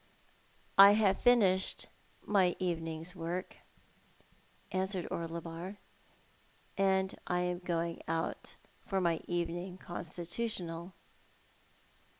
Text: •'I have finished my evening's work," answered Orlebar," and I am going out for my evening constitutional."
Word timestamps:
•'I 0.79 0.93
have 0.93 1.19
finished 1.21 1.85
my 2.25 2.55
evening's 2.57 3.15
work," 3.15 3.57
answered 4.71 5.07
Orlebar," 5.11 5.77
and 6.75 7.13
I 7.27 7.41
am 7.41 7.59
going 7.59 8.01
out 8.07 8.55
for 8.83 8.99
my 8.99 9.21
evening 9.27 9.77
constitutional." 9.77 10.95